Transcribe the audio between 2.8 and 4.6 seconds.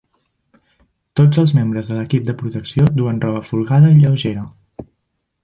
duen roba folgada i lleugera.